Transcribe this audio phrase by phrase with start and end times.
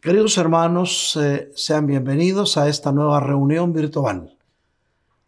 [0.00, 4.38] Queridos hermanos, eh, sean bienvenidos a esta nueva reunión virtual.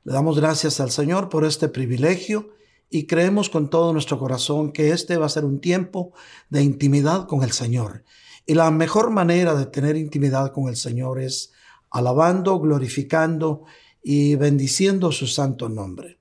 [0.02, 2.54] Le damos gracias al Señor por este privilegio
[2.88, 6.14] y creemos con todo nuestro corazón que este va a ser un tiempo
[6.48, 8.02] de intimidad con el Señor.
[8.46, 11.52] Y la mejor manera de tener intimidad con el Señor es
[11.90, 13.64] alabando, glorificando
[14.02, 16.18] y bendiciendo su santo nombre.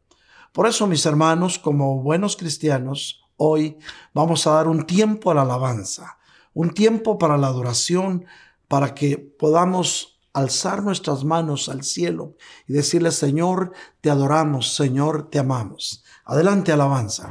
[0.52, 3.78] Por eso, mis hermanos, como buenos cristianos, hoy
[4.14, 6.18] vamos a dar un tiempo a la alabanza
[6.54, 8.26] un tiempo para la adoración,
[8.68, 12.36] para que podamos alzar nuestras manos al cielo
[12.68, 16.04] y decirle, Señor, te adoramos, Señor, te amamos.
[16.26, 17.30] Adelante, alabanza.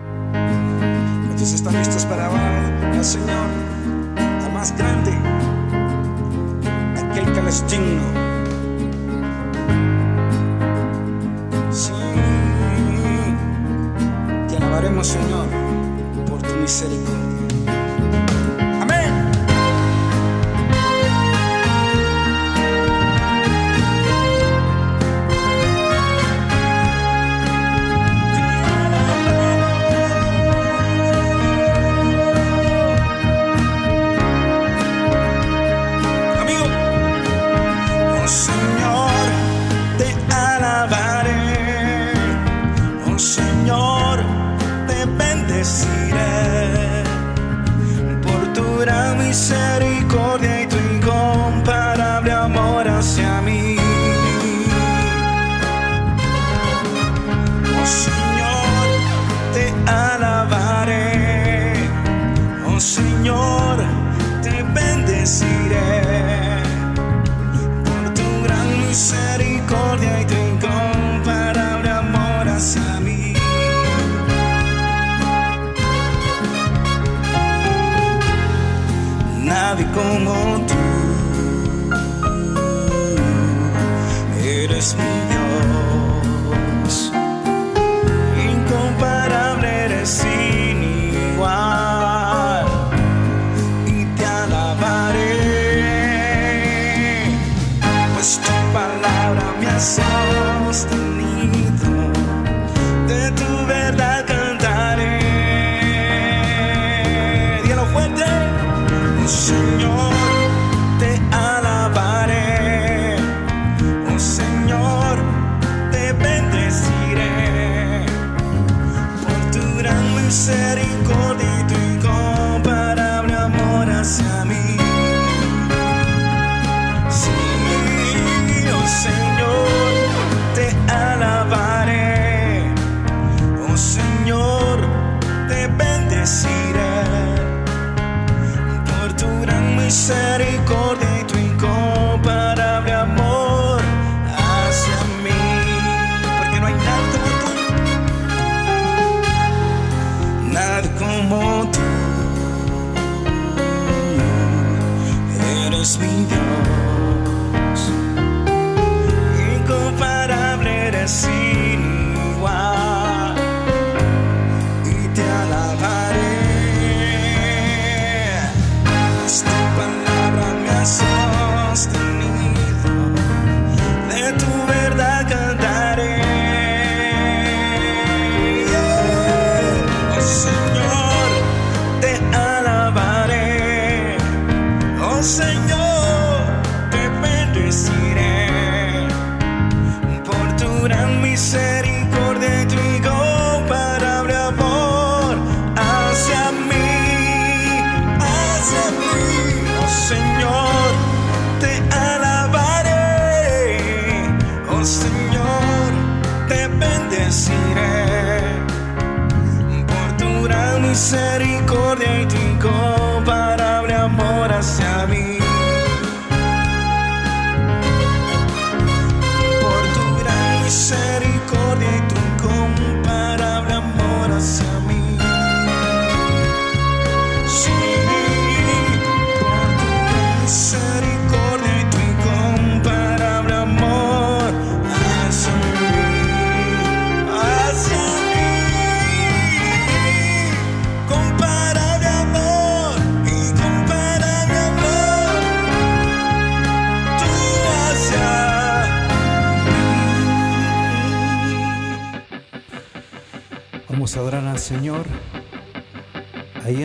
[1.22, 3.48] Entonces están listos para alabar al Señor,
[4.18, 5.12] al más grande,
[7.00, 8.02] aquel que les digno.
[11.70, 11.92] Sí,
[14.48, 15.46] te alabaremos, Señor,
[16.28, 17.29] por tu misericordia.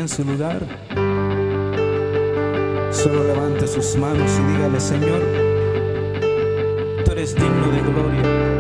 [0.06, 0.62] En su lugar.
[2.92, 5.22] Solo levante sus manos y dígale, Señor,
[7.04, 8.55] tú eres digno de gloria,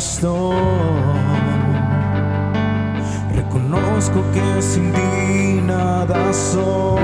[0.00, 0.56] estoy.
[3.34, 7.02] Reconozco que sin ti nada soy.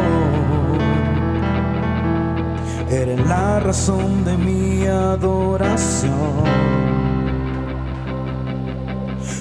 [2.91, 6.15] Eres la razón de mi adoración.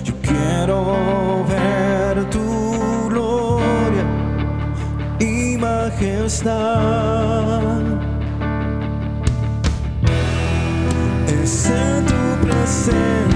[0.04, 0.80] Yo quiero
[1.54, 2.48] ver tu
[3.10, 4.06] gloria
[5.20, 6.52] y majestad.
[11.42, 13.35] Es en tu presencia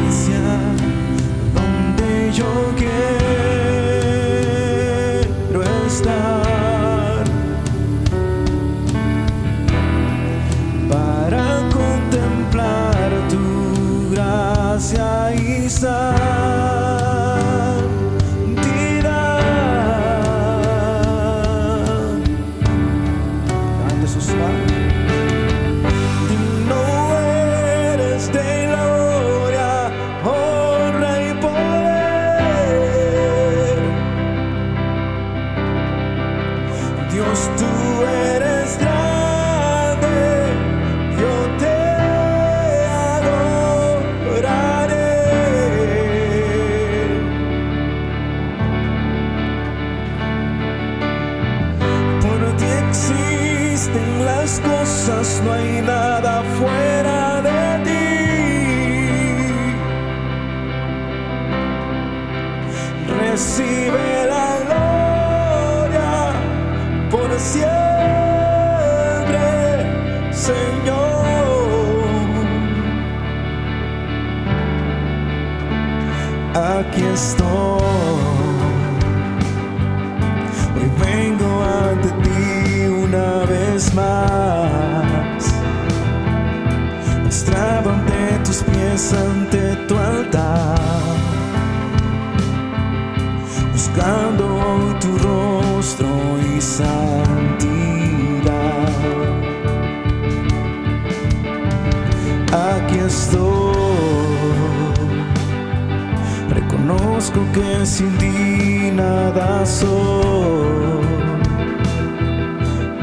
[107.53, 110.99] Que sin ti nada soy.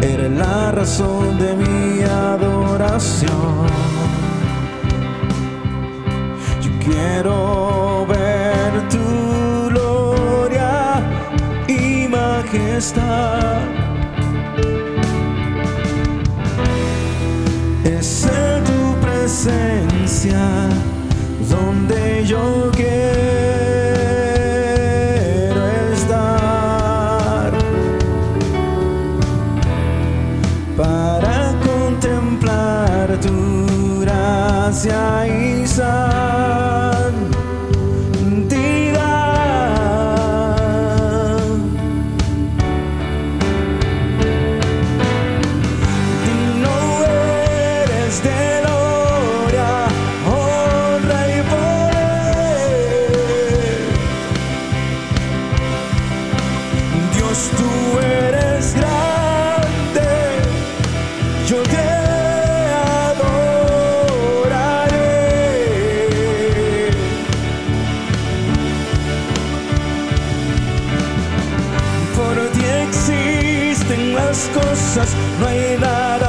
[0.02, 3.66] Eres la razón de mi adoración.
[6.62, 11.02] Yo quiero ver tu gloria
[11.66, 13.58] y majestad.
[17.84, 20.68] Es en tu presencia
[21.50, 23.25] donde yo quiero
[61.46, 61.76] yo te
[63.06, 63.30] adoraré.
[72.16, 76.25] Por ti existen las cosas, no hay nada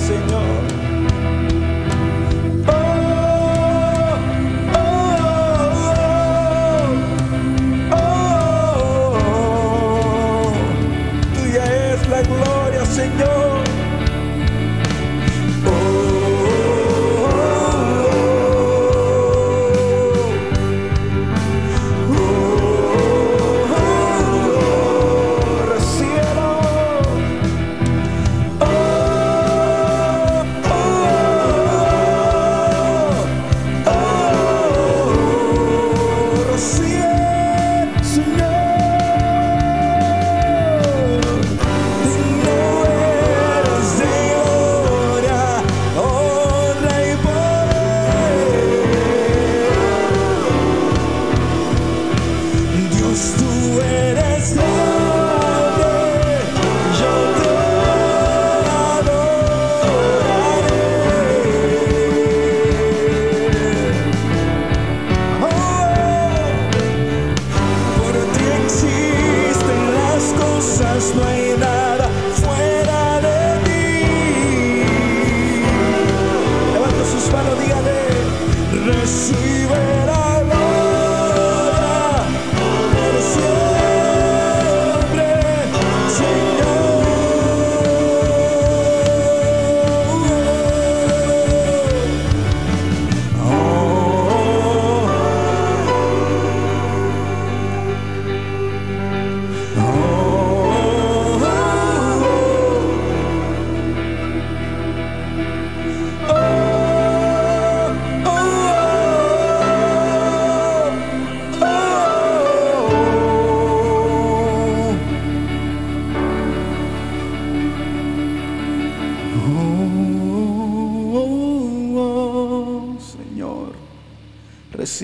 [0.03, 0.62] Senhor.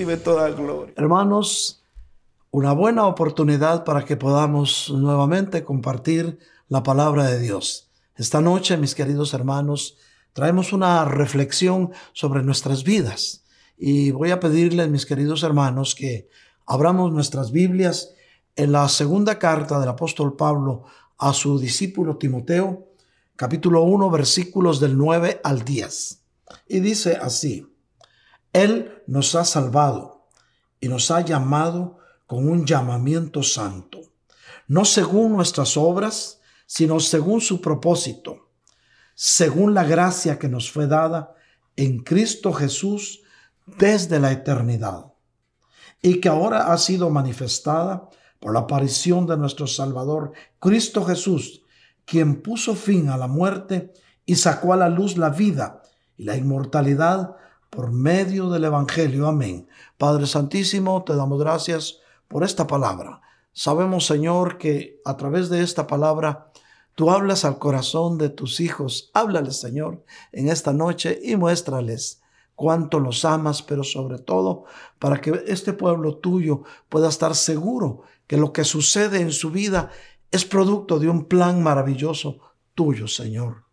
[0.09, 0.93] Recibe toda gloria.
[0.97, 1.83] Hermanos,
[2.51, 7.89] una buena oportunidad para que podamos nuevamente compartir la palabra de Dios.
[8.15, 9.97] Esta noche, mis queridos hermanos,
[10.33, 13.43] traemos una reflexión sobre nuestras vidas
[13.77, 16.27] y voy a pedirles, mis queridos hermanos, que
[16.65, 18.13] abramos nuestras Biblias
[18.55, 20.83] en la segunda carta del apóstol Pablo
[21.17, 22.87] a su discípulo Timoteo,
[23.35, 26.19] capítulo 1, versículos del 9 al 10.
[26.67, 27.68] Y dice así,
[28.53, 30.27] Él nos ha salvado
[30.79, 33.99] y nos ha llamado con un llamamiento santo,
[34.67, 38.49] no según nuestras obras, sino según su propósito,
[39.15, 41.35] según la gracia que nos fue dada
[41.75, 43.21] en Cristo Jesús
[43.65, 45.13] desde la eternidad,
[46.01, 51.63] y que ahora ha sido manifestada por la aparición de nuestro Salvador, Cristo Jesús,
[52.05, 53.93] quien puso fin a la muerte
[54.25, 55.81] y sacó a la luz la vida
[56.17, 57.35] y la inmortalidad
[57.69, 59.27] por medio del Evangelio.
[59.27, 59.67] Amén.
[59.97, 63.21] Padre Santísimo, te damos gracias por esta palabra.
[63.51, 66.51] Sabemos, Señor, que a través de esta palabra
[66.95, 69.11] tú hablas al corazón de tus hijos.
[69.13, 72.21] Háblales, Señor, en esta noche y muéstrales
[72.59, 74.65] cuánto los amas, pero sobre todo
[74.99, 79.91] para que este pueblo tuyo pueda estar seguro que lo que sucede en su vida
[80.29, 82.39] es producto de un plan maravilloso
[82.75, 83.68] tuyo, Señor.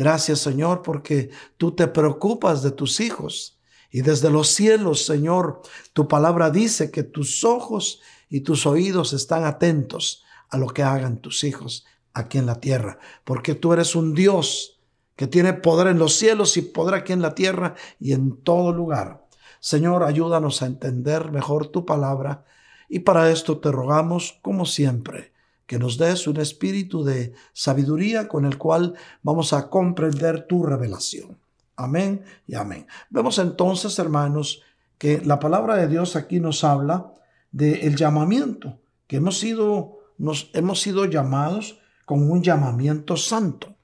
[0.00, 1.28] Gracias, Señor, porque
[1.58, 3.58] tú te preocupas de tus hijos.
[3.90, 5.60] Y desde los cielos, Señor,
[5.92, 11.18] tu palabra dice que tus ojos y tus oídos están atentos a lo que hagan
[11.18, 14.80] tus hijos aquí en la tierra, porque tú eres un Dios
[15.16, 18.72] que tiene poder en los cielos y poder aquí en la tierra y en todo
[18.72, 19.26] lugar.
[19.60, 22.46] Señor, ayúdanos a entender mejor tu palabra
[22.88, 25.34] y para esto te rogamos, como siempre,
[25.70, 31.38] que nos des un espíritu de sabiduría con el cual vamos a comprender tu revelación.
[31.76, 32.88] Amén y amén.
[33.08, 34.62] Vemos entonces, hermanos,
[34.98, 37.14] que la palabra de Dios aquí nos habla
[37.52, 43.76] del llamamiento, que hemos sido, nos, hemos sido llamados con un llamamiento santo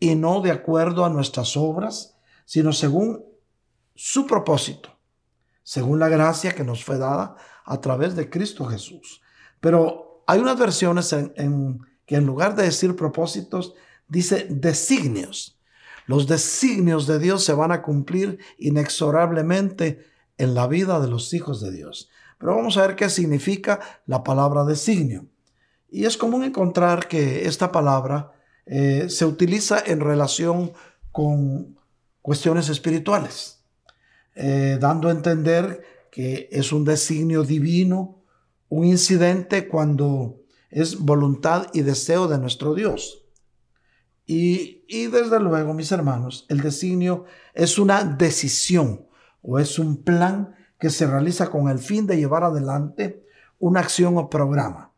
[0.00, 2.16] y no de acuerdo a nuestras obras,
[2.46, 3.24] sino según
[3.94, 4.98] su propósito,
[5.62, 9.22] según la gracia que nos fue dada a través de Cristo Jesús.
[9.60, 13.72] Pero hay unas versiones en, que en lugar de decir propósitos,
[14.08, 15.58] dice designios.
[16.06, 20.04] Los designios de Dios se van a cumplir inexorablemente
[20.36, 22.10] en la vida de los hijos de Dios.
[22.36, 25.24] Pero vamos a ver qué significa la palabra designio.
[25.90, 28.32] Y es común encontrar que esta palabra
[28.66, 30.72] eh, se utiliza en relación
[31.10, 31.78] con
[32.20, 33.64] cuestiones espirituales,
[34.34, 38.17] eh, dando a entender que es un designio divino,
[38.68, 43.24] un incidente cuando es voluntad y deseo de nuestro Dios.
[44.26, 49.06] Y, y desde luego, mis hermanos, el designio es una decisión
[49.42, 53.24] o es un plan que se realiza con el fin de llevar adelante
[53.58, 54.92] una acción o programa.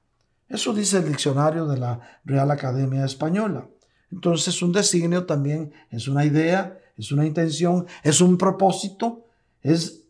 [0.48, 3.68] Eso dice el diccionario de la Real Academia Española.
[4.10, 9.26] Entonces, un designio también es una idea, es una intención, es un propósito,
[9.62, 10.02] es,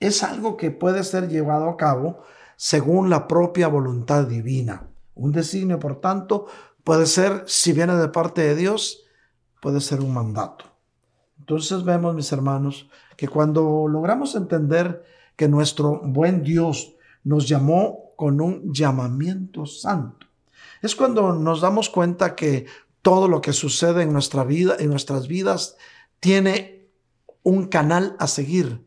[0.00, 2.24] es algo que puede ser llevado a cabo
[2.56, 4.88] según la propia voluntad divina.
[5.14, 6.46] Un designio, por tanto,
[6.82, 9.04] puede ser, si viene de parte de Dios,
[9.60, 10.64] puede ser un mandato.
[11.38, 15.04] Entonces vemos, mis hermanos, que cuando logramos entender
[15.36, 20.26] que nuestro buen Dios nos llamó con un llamamiento santo,
[20.82, 22.66] es cuando nos damos cuenta que
[23.02, 25.76] todo lo que sucede en nuestra vida, en nuestras vidas,
[26.20, 26.88] tiene
[27.42, 28.86] un canal a seguir,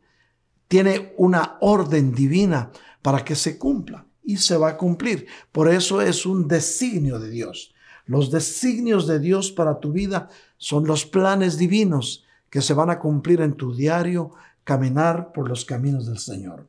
[0.68, 2.72] tiene una orden divina
[3.08, 5.28] para que se cumpla y se va a cumplir.
[5.54, 7.74] Por eso es un designio de Dios.
[8.06, 13.00] Los designios de Dios para tu vida son los planes divinos que se van a
[13.00, 14.34] cumplir en tu diario
[14.66, 16.68] caminar por los caminos del Señor.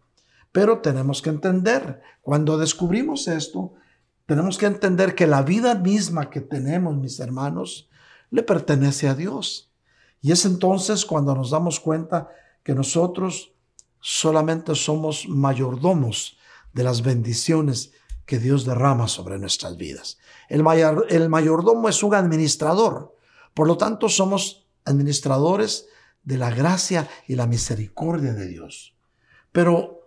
[0.52, 3.74] Pero tenemos que entender, cuando descubrimos esto,
[4.24, 7.90] tenemos que entender que la vida misma que tenemos, mis hermanos,
[8.30, 9.72] le pertenece a Dios.
[10.22, 12.28] Y es entonces cuando nos damos cuenta
[12.62, 13.54] que nosotros
[14.00, 16.38] solamente somos mayordomos
[16.72, 17.92] de las bendiciones
[18.26, 20.18] que Dios derrama sobre nuestras vidas.
[20.48, 23.16] El, mayor, el mayordomo es un administrador,
[23.54, 25.86] por lo tanto somos administradores
[26.22, 28.94] de la gracia y la misericordia de Dios.
[29.50, 30.00] Pero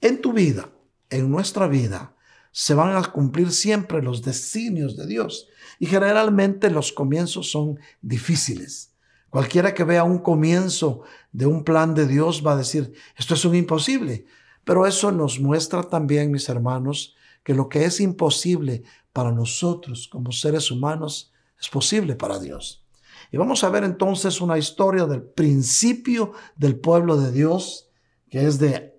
[0.00, 0.70] en tu vida,
[1.10, 2.16] en nuestra vida,
[2.50, 5.48] se van a cumplir siempre los designios de Dios.
[5.78, 8.92] Y generalmente los comienzos son difíciles.
[9.36, 13.44] Cualquiera que vea un comienzo de un plan de Dios va a decir, esto es
[13.44, 14.24] un imposible.
[14.64, 20.32] Pero eso nos muestra también, mis hermanos, que lo que es imposible para nosotros como
[20.32, 22.86] seres humanos es posible para Dios.
[23.30, 27.90] Y vamos a ver entonces una historia del principio del pueblo de Dios,
[28.30, 28.98] que es de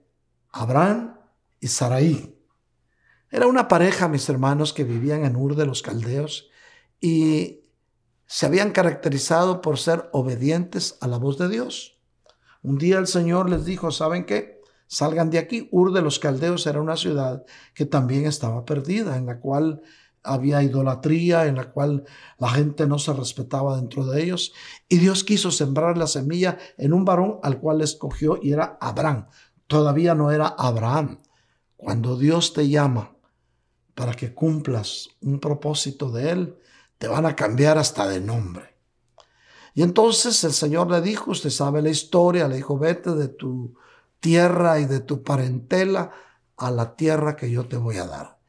[0.51, 1.17] Abraham
[1.59, 2.37] y Saraí.
[3.31, 6.51] Era una pareja, mis hermanos, que vivían en Ur de los Caldeos
[7.01, 7.61] y
[8.27, 11.97] se habían caracterizado por ser obedientes a la voz de Dios.
[12.61, 14.61] Un día el Señor les dijo, ¿saben qué?
[14.87, 15.69] Salgan de aquí.
[15.71, 19.81] Ur de los Caldeos era una ciudad que también estaba perdida, en la cual
[20.23, 22.03] había idolatría, en la cual
[22.37, 24.53] la gente no se respetaba dentro de ellos.
[24.89, 29.27] Y Dios quiso sembrar la semilla en un varón al cual escogió y era Abraham.
[29.67, 31.19] Todavía no era Abraham.
[31.77, 33.15] Cuando Dios te llama
[33.95, 36.57] para que cumplas un propósito de Él,
[36.97, 38.75] te van a cambiar hasta de nombre.
[39.73, 43.75] Y entonces el Señor le dijo, usted sabe la historia, le dijo, vete de tu
[44.19, 46.11] tierra y de tu parentela
[46.57, 48.39] a la tierra que yo te voy a dar.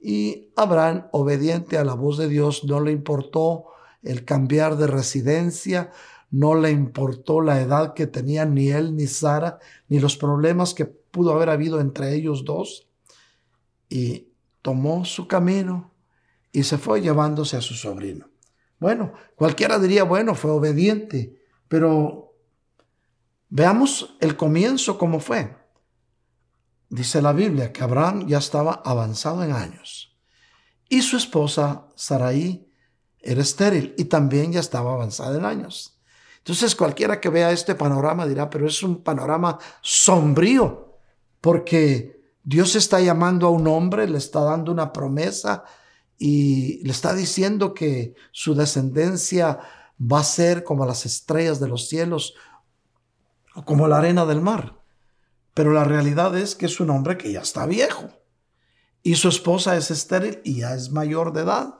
[0.00, 3.66] Y Abraham, obediente a la voz de Dios, no le importó
[4.02, 5.92] el cambiar de residencia,
[6.30, 9.58] no le importó la edad que tenían ni él ni Sara,
[9.88, 12.88] ni los problemas que pudo haber habido entre ellos dos.
[13.90, 14.28] Y
[14.62, 15.89] tomó su camino
[16.52, 18.28] y se fue llevándose a su sobrino.
[18.78, 22.34] Bueno, cualquiera diría, bueno, fue obediente, pero
[23.48, 25.56] veamos el comienzo cómo fue.
[26.88, 30.10] Dice la Biblia que Abraham ya estaba avanzado en años
[30.88, 32.68] y su esposa Sarai
[33.20, 36.00] era estéril y también ya estaba avanzada en años.
[36.38, 40.98] Entonces cualquiera que vea este panorama dirá, pero es un panorama sombrío,
[41.40, 45.64] porque Dios está llamando a un hombre, le está dando una promesa
[46.22, 49.58] y le está diciendo que su descendencia
[49.98, 52.34] va a ser como las estrellas de los cielos
[53.54, 54.82] o como la arena del mar.
[55.54, 58.10] Pero la realidad es que es un hombre que ya está viejo
[59.02, 61.74] y su esposa es estéril y ya es mayor de edad.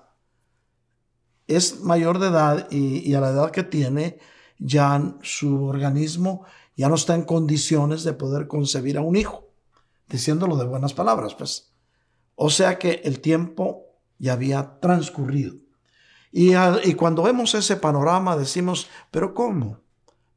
[1.47, 4.21] Es mayor de edad y, y a la edad que tiene
[4.59, 9.51] ya su organismo ya no está en condiciones de poder concebir a un hijo
[10.09, 11.75] diciéndolo de buenas palabras, pues.
[12.37, 13.90] O sea que el tiempo
[14.21, 15.57] ya había transcurrido.
[16.31, 16.53] Y,
[16.85, 19.81] y cuando vemos ese panorama decimos, pero ¿cómo?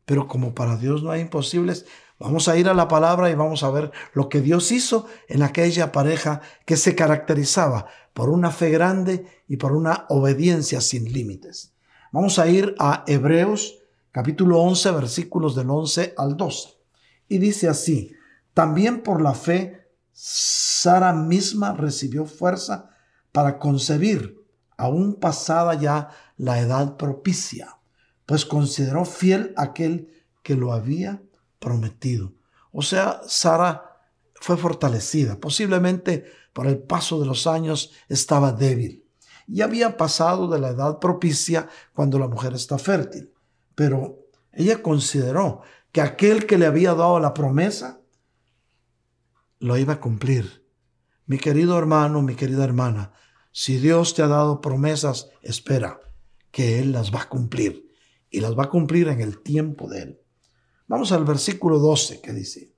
[0.05, 1.85] Pero como para Dios no hay imposibles,
[2.17, 5.43] vamos a ir a la palabra y vamos a ver lo que Dios hizo en
[5.43, 11.73] aquella pareja que se caracterizaba por una fe grande y por una obediencia sin límites.
[12.11, 13.79] Vamos a ir a Hebreos
[14.11, 16.69] capítulo 11 versículos del 11 al 12.
[17.27, 18.13] Y dice así,
[18.53, 22.92] también por la fe, Sara misma recibió fuerza
[23.33, 24.41] para concebir,
[24.77, 27.77] aún pasada ya la edad propicia,
[28.25, 30.09] pues consideró fiel aquel
[30.41, 31.21] que lo había
[31.59, 32.31] prometido.
[32.71, 33.99] O sea, Sara
[34.35, 39.03] fue fortalecida, posiblemente por el paso de los años estaba débil
[39.47, 43.33] y había pasado de la edad propicia cuando la mujer está fértil.
[43.75, 44.19] Pero
[44.51, 47.99] ella consideró que aquel que le había dado la promesa
[49.59, 50.65] lo iba a cumplir.
[51.25, 53.13] Mi querido hermano, mi querida hermana,
[53.53, 56.01] si Dios te ha dado promesas, espera
[56.51, 57.87] que Él las va a cumplir
[58.29, 60.21] y las va a cumplir en el tiempo de Él.
[60.87, 62.75] Vamos al versículo 12 que dice,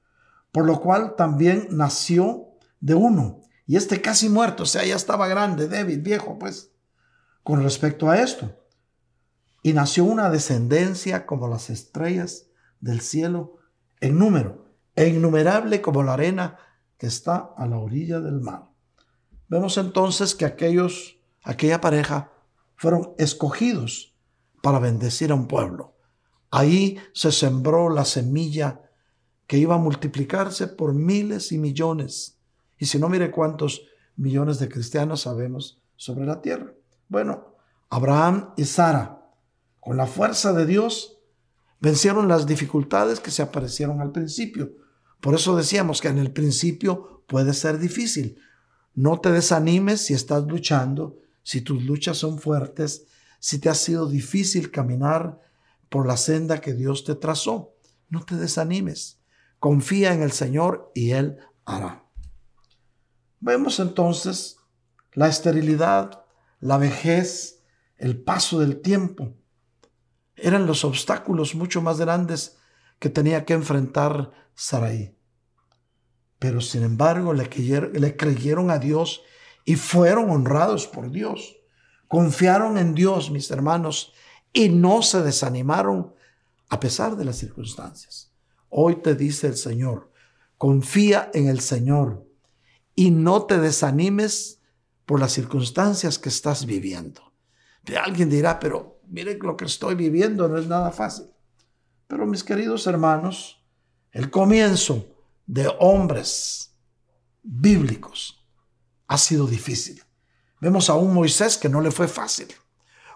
[0.51, 2.49] por lo cual también nació
[2.81, 6.71] de uno, y este casi muerto, o sea, ya estaba grande, débil, viejo, pues,
[7.41, 8.61] con respecto a esto.
[9.63, 12.47] Y nació una descendencia como las estrellas
[12.79, 13.57] del cielo
[14.01, 16.59] en número, e innumerable como la arena
[16.97, 18.74] que está a la orilla del mar.
[19.47, 22.31] Vemos entonces que aquellos, aquella pareja
[22.75, 24.15] fueron escogidos
[24.61, 25.95] para bendecir a un pueblo.
[26.51, 28.81] Ahí se sembró la semilla
[29.47, 32.37] que iba a multiplicarse por miles y millones.
[32.77, 33.83] Y si no, mire cuántos
[34.15, 36.73] millones de cristianos sabemos sobre la tierra.
[37.07, 37.55] Bueno,
[37.89, 39.29] Abraham y Sara,
[39.79, 41.19] con la fuerza de Dios,
[41.79, 44.71] vencieron las dificultades que se aparecieron al principio
[45.25, 48.37] por eso decíamos que en el principio puede ser difícil.
[48.95, 53.05] No te desanimes si estás luchando, si tus luchas son fuertes,
[53.39, 55.39] si te ha sido difícil caminar
[55.89, 57.75] por la senda que Dios te trazó.
[58.09, 59.19] No te desanimes.
[59.59, 62.05] Confía en el Señor y Él hará.
[63.41, 64.57] Vemos entonces
[65.13, 66.25] la esterilidad,
[66.59, 67.63] la vejez,
[67.97, 69.35] el paso del tiempo.
[70.35, 72.57] Eran los obstáculos mucho más grandes
[72.99, 75.15] que tenía que enfrentar Sarai.
[76.39, 79.21] Pero sin embargo le creyeron, a Dios
[79.63, 81.57] y fueron honrados por Dios.
[82.07, 84.13] Confiaron en Dios, mis hermanos,
[84.53, 86.13] y no se desanimaron
[86.69, 88.31] a pesar de las circunstancias.
[88.69, 90.11] Hoy te dice el Señor,
[90.57, 92.27] confía en el Señor
[92.95, 94.59] y no te desanimes
[95.05, 97.33] por las circunstancias que estás viviendo.
[98.03, 101.27] Alguien dirá, pero mire lo que estoy viviendo no es nada fácil.
[102.07, 103.63] Pero mis queridos hermanos,
[104.11, 105.14] el comienzo
[105.45, 106.75] de hombres
[107.43, 108.43] bíblicos
[109.07, 110.01] ha sido difícil.
[110.59, 112.47] Vemos a un Moisés que no le fue fácil.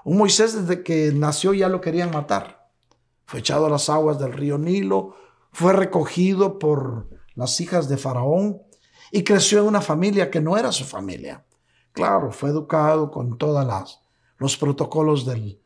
[0.04, 2.70] Un Moisés desde que nació ya lo querían matar.
[3.26, 5.16] Fue echado a las aguas del río Nilo,
[5.52, 8.62] fue recogido por las hijas de Faraón
[9.12, 11.46] y creció en una familia que no era su familia.
[11.92, 14.00] Claro, fue educado con todos
[14.38, 15.62] los protocolos del,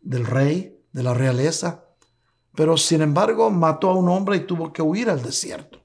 [0.00, 1.84] del rey, de la realeza,
[2.54, 5.83] pero sin embargo mató a un hombre y tuvo que huir al desierto.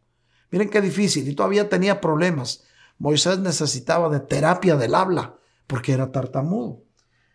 [0.52, 2.64] Miren qué difícil, y todavía tenía problemas.
[2.98, 5.36] Moisés necesitaba de terapia del habla
[5.68, 6.84] porque era tartamudo.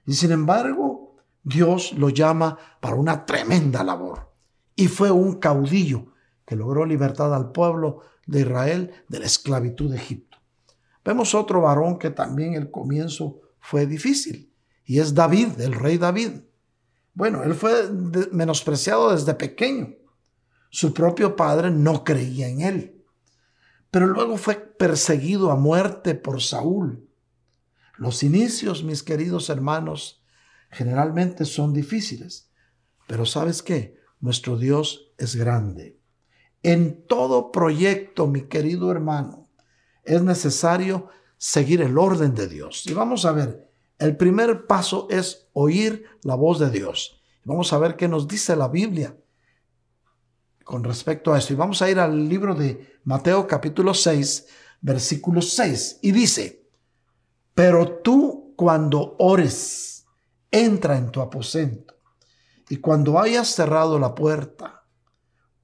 [0.07, 4.33] Y sin embargo, Dios lo llama para una tremenda labor.
[4.77, 6.13] Y fue un caudillo
[6.45, 10.39] que logró libertad al pueblo de Israel de la esclavitud de Egipto.
[11.05, 14.53] Vemos otro varón que también el comienzo fue difícil,
[14.85, 16.33] y es David, el rey David.
[17.15, 17.91] Bueno, él fue
[18.33, 19.95] menospreciado desde pequeño.
[20.71, 22.94] Su propio padre no creía en él.
[23.95, 27.09] Pero luego fue perseguido a muerte por Saúl.
[27.97, 30.21] Los inicios, mis queridos hermanos,
[30.73, 32.51] generalmente son difíciles.
[33.07, 33.97] Pero ¿sabes qué?
[34.19, 36.01] Nuestro Dios es grande.
[36.65, 39.49] En todo proyecto, mi querido hermano,
[40.03, 42.85] es necesario seguir el orden de Dios.
[42.89, 47.23] Y vamos a ver, el primer paso es oír la voz de Dios.
[47.45, 49.17] Vamos a ver qué nos dice la Biblia
[50.65, 51.53] con respecto a esto.
[51.53, 54.47] Y vamos a ir al libro de Mateo capítulo 6,
[54.81, 56.01] versículo 6.
[56.03, 56.67] Y dice,
[57.55, 60.07] pero tú cuando ores,
[60.51, 61.95] entra en tu aposento.
[62.69, 64.85] Y cuando hayas cerrado la puerta,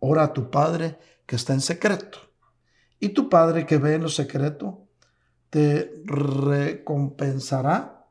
[0.01, 2.19] Ora a tu Padre que está en secreto.
[2.99, 4.89] Y tu Padre que ve en lo secreto
[5.51, 8.07] te recompensará,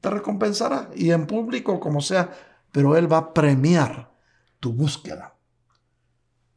[0.00, 0.90] te recompensará.
[0.94, 2.32] Y en público, como sea,
[2.72, 4.10] pero Él va a premiar
[4.58, 5.34] tu búsqueda.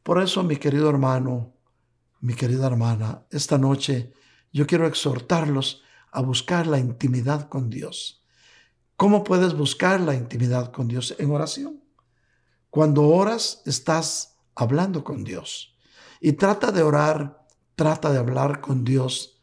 [0.02, 1.54] Por eso, mi querido hermano,
[2.20, 4.12] mi querida hermana, esta noche
[4.52, 8.22] yo quiero exhortarlos a buscar la intimidad con Dios.
[8.96, 11.14] ¿Cómo puedes buscar la intimidad con Dios?
[11.18, 11.82] En oración.
[12.70, 15.76] Cuando oras, estás hablando con Dios.
[16.20, 19.40] Y trata de orar, trata de hablar con Dios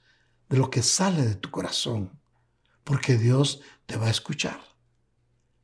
[0.48, 2.12] de lo que sale de tu corazón,
[2.84, 4.60] porque Dios te va a escuchar.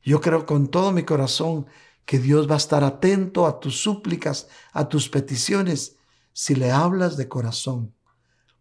[0.02, 1.66] Yo creo con todo mi corazón
[2.06, 5.96] que Dios va a estar atento a tus súplicas, a tus peticiones,
[6.32, 7.94] si le hablas de corazón.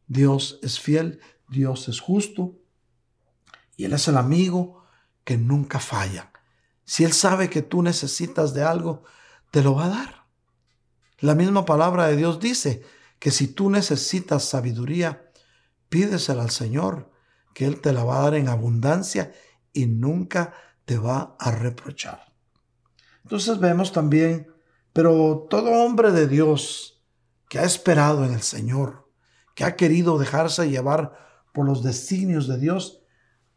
[0.08, 2.56] Dios es fiel, Dios es justo
[3.78, 4.84] y Él es el amigo
[5.24, 6.32] que nunca falla.
[6.84, 9.04] Si Él sabe que tú necesitas de algo,
[9.52, 10.26] te lo va a dar.
[11.20, 12.84] La misma palabra de Dios dice
[13.20, 15.32] que si tú necesitas sabiduría,
[15.90, 17.12] pídesela al Señor,
[17.54, 19.34] que Él te la va a dar en abundancia
[19.72, 20.54] y nunca
[20.86, 22.35] te va a reprochar.
[23.26, 24.48] Entonces vemos también,
[24.94, 27.02] pero todo hombre de Dios
[27.50, 29.10] que ha esperado en el Señor,
[29.56, 31.18] que ha querido dejarse llevar
[31.52, 33.02] por los designios de Dios,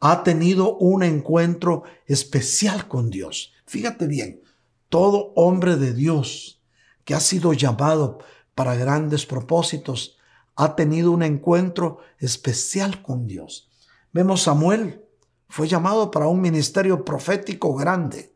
[0.00, 3.52] ha tenido un encuentro especial con Dios.
[3.66, 4.40] Fíjate bien,
[4.88, 6.62] todo hombre de Dios
[7.04, 8.20] que ha sido llamado
[8.54, 10.16] para grandes propósitos,
[10.56, 13.70] ha tenido un encuentro especial con Dios.
[14.14, 15.04] Vemos Samuel,
[15.46, 18.34] fue llamado para un ministerio profético grande.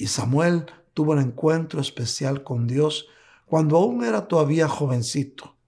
[0.00, 3.08] Y Samuel tuvo un encuentro especial con Dios
[3.44, 5.58] cuando aún era todavía jovencito.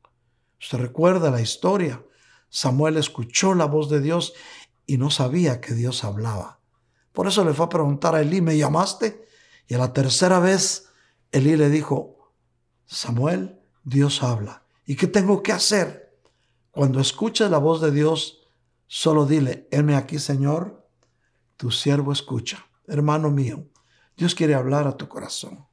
[0.59, 2.03] Usted recuerda la historia.
[2.49, 4.33] Samuel escuchó la voz de Dios
[4.87, 6.61] y no sabía que Dios hablaba.
[7.13, 9.29] Por eso le fue a preguntar a Elí, ¿me llamaste?
[9.69, 10.89] Y a la tercera vez
[11.31, 12.33] Elí le dijo,
[12.87, 14.65] Samuel, Dios habla.
[14.87, 16.17] ¿Y qué tengo que hacer?
[16.71, 18.47] Cuando escuches la voz de Dios,
[18.87, 20.89] solo dile, heme aquí, Señor,
[21.59, 22.65] tu siervo escucha.
[22.87, 23.67] Hermano mío,
[24.17, 25.67] Dios quiere hablar a tu corazón.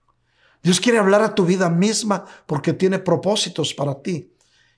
[0.61, 4.33] Dios quiere hablar a tu vida misma porque tiene propósitos para ti.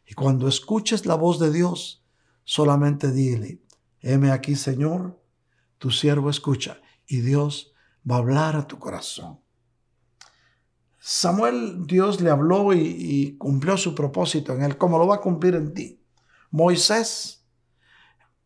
[0.06, 2.04] Y cuando escuches la voz de Dios,
[2.44, 3.62] solamente dile,
[4.02, 5.20] heme aquí, Señor,
[5.78, 6.82] tu siervo escucha.
[7.08, 7.74] Y Dios
[8.10, 9.40] va a hablar a tu corazón.
[11.00, 15.22] Samuel, Dios le habló y, y, cumplió su propósito en él, como lo va a
[15.22, 16.04] cumplir en ti.
[16.52, 17.44] Moisés,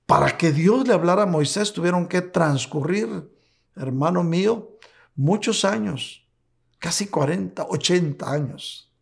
[0.05, 3.29] para que Dios le hablara a Moisés, tuvieron que transcurrir,
[3.75, 4.74] hermano mío,
[5.15, 6.27] muchos años,
[6.79, 8.93] casi 40, 80 años.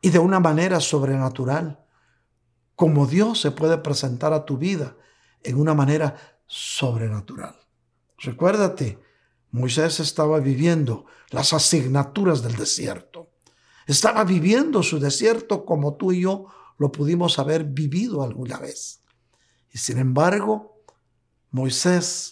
[0.00, 1.84] Y de una manera sobrenatural,
[2.74, 4.96] como Dios se puede presentar a tu vida
[5.42, 6.16] en una manera
[6.46, 7.56] sobrenatural.
[8.18, 8.98] Recuérdate,
[9.50, 13.30] Moisés estaba viviendo las asignaturas del desierto.
[13.86, 16.46] Estaba viviendo su desierto como tú y yo
[16.78, 19.02] lo pudimos haber vivido alguna vez.
[19.70, 20.82] Y sin embargo,
[21.50, 22.31] Moisés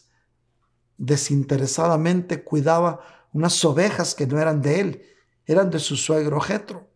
[1.01, 3.01] desinteresadamente cuidaba
[3.33, 5.03] unas ovejas que no eran de él,
[5.47, 6.91] eran de su suegro Jetro.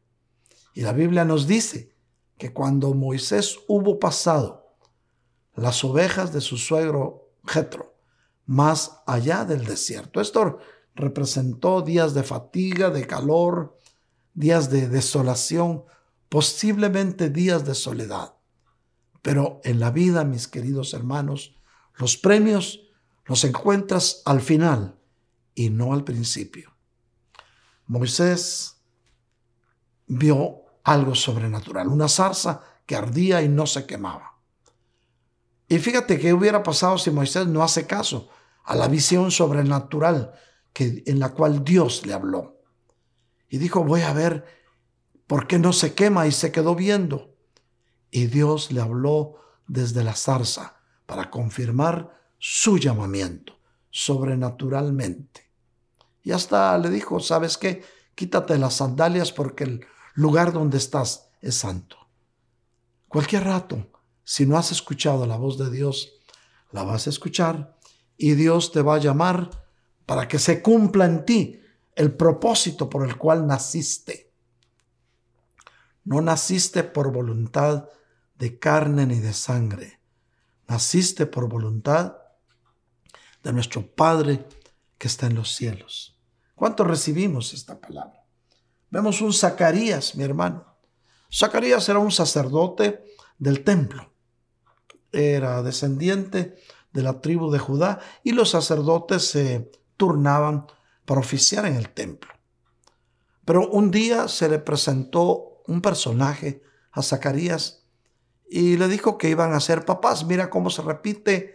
[0.75, 1.97] Y la Biblia nos dice
[2.37, 4.77] que cuando Moisés hubo pasado
[5.55, 7.95] las ovejas de su suegro Jetro,
[8.45, 10.21] más allá del desierto.
[10.21, 10.59] Esto
[10.95, 13.79] representó días de fatiga, de calor,
[14.35, 15.85] días de desolación,
[16.29, 18.35] posiblemente días de soledad.
[19.23, 21.57] Pero en la vida, mis queridos hermanos,
[21.97, 22.84] los premios
[23.25, 24.99] los encuentras al final
[25.55, 26.75] y no al principio.
[27.87, 28.83] Moisés
[30.07, 34.39] vio algo sobrenatural, una zarza que ardía y no se quemaba.
[35.69, 38.29] Y fíjate qué hubiera pasado si Moisés no hace caso
[38.65, 40.35] a la visión sobrenatural
[40.73, 42.61] que, en la cual Dios le habló.
[43.49, 44.45] Y dijo, voy a ver
[45.27, 47.35] por qué no se quema y se quedó viendo.
[48.11, 53.55] Y Dios le habló desde la zarza para confirmar su llamamiento
[53.89, 55.51] sobrenaturalmente.
[56.23, 57.83] Y hasta le dijo, ¿sabes qué?
[58.15, 61.97] Quítate las sandalias porque el lugar donde estás es santo.
[63.09, 63.87] Cualquier rato
[64.25, 66.19] si no has escuchado la voz de Dios,
[66.71, 67.79] la vas a escuchar
[68.19, 69.65] y Dios te va a llamar
[70.05, 71.63] para que se cumpla en ti
[71.95, 74.35] el propósito por el cual naciste.
[76.05, 77.89] No naciste por voluntad
[78.35, 79.99] de carne ni de sangre.
[80.69, 82.19] Naciste por voluntad
[83.45, 84.49] de nuestro Padre
[84.99, 86.19] que está en los cielos.
[86.57, 88.25] ¿Cuánto recibimos esta palabra?
[88.91, 90.77] Vemos un Zacarías, mi hermano.
[91.33, 93.05] Zacarías era un sacerdote
[93.39, 94.15] del templo
[95.15, 96.57] era descendiente
[96.93, 100.67] de la tribu de Judá y los sacerdotes se turnaban
[101.05, 102.33] para oficiar en el templo.
[103.45, 107.87] Pero un día se le presentó un personaje a Zacarías
[108.49, 110.25] y le dijo que iban a ser papás.
[110.25, 111.54] Mira cómo se repite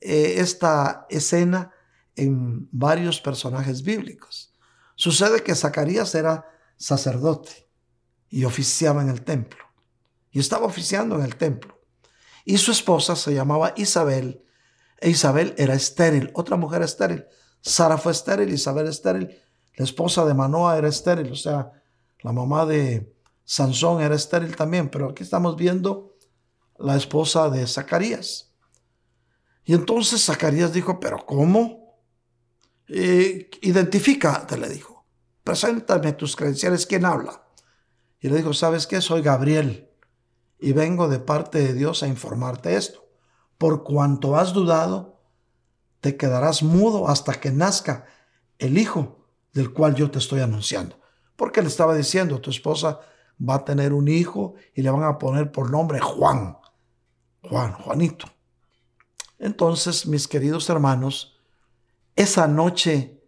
[0.00, 1.72] eh, esta escena
[2.16, 4.52] en varios personajes bíblicos.
[4.96, 7.68] Sucede que Zacarías era sacerdote
[8.28, 9.64] y oficiaba en el templo.
[10.30, 11.80] Y estaba oficiando en el templo
[12.44, 14.44] y su esposa se llamaba Isabel,
[15.00, 17.24] e Isabel era estéril, otra mujer estéril.
[17.60, 19.38] Sara fue estéril, Isabel estéril,
[19.76, 21.70] la esposa de Manoa era estéril, o sea,
[22.22, 26.16] la mamá de Sansón era estéril también, pero aquí estamos viendo
[26.78, 28.49] la esposa de Zacarías.
[29.70, 31.94] Y entonces Zacarías dijo, pero ¿cómo?
[32.88, 35.06] Identifícate, le dijo,
[35.44, 37.44] preséntame tus credenciales, ¿quién habla?
[38.18, 39.00] Y le dijo, ¿sabes qué?
[39.00, 39.88] Soy Gabriel
[40.58, 43.06] y vengo de parte de Dios a informarte esto.
[43.58, 45.22] Por cuanto has dudado,
[46.00, 48.06] te quedarás mudo hasta que nazca
[48.58, 50.98] el hijo del cual yo te estoy anunciando.
[51.36, 52.98] Porque le estaba diciendo, tu esposa
[53.40, 56.58] va a tener un hijo y le van a poner por nombre Juan.
[57.48, 58.26] Juan, Juanito.
[59.40, 61.40] Entonces, mis queridos hermanos,
[62.14, 63.20] esa noche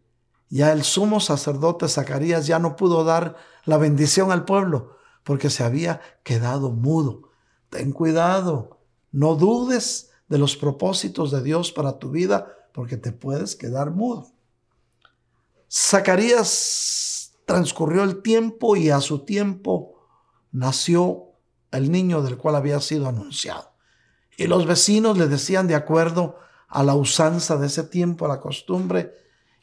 [0.51, 5.65] ya el sumo sacerdote Zacarías ya no pudo dar la bendición al pueblo porque se
[5.65, 7.31] había quedado mudo.
[7.71, 8.79] Ten cuidado,
[9.11, 14.31] no dudes de los propósitos de Dios para tu vida porque te puedes quedar mudo.
[15.71, 20.07] Zacarías transcurrió el tiempo y a su tiempo
[20.51, 21.31] nació
[21.71, 23.72] el niño del cual había sido anunciado.
[24.37, 28.41] Y los vecinos le decían de acuerdo a la usanza de ese tiempo, a la
[28.41, 29.15] costumbre,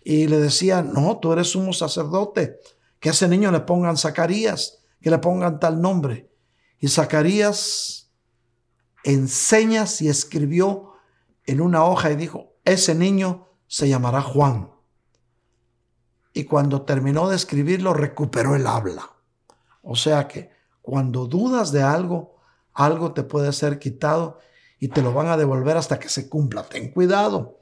[0.04, 2.60] y le decían, no, tú eres sumo sacerdote,
[3.00, 6.32] que a ese niño le pongan Zacarías que le pongan tal nombre.
[6.80, 8.12] Y Zacarías
[9.04, 10.94] enseña y escribió
[11.46, 14.72] en una hoja y dijo, ese niño se llamará Juan.
[16.34, 19.10] Y cuando terminó de escribirlo, recuperó el habla.
[19.82, 20.52] O sea que
[20.82, 22.38] cuando dudas de algo,
[22.74, 24.40] algo te puede ser quitado
[24.80, 26.64] y te lo van a devolver hasta que se cumpla.
[26.64, 27.60] Ten cuidado.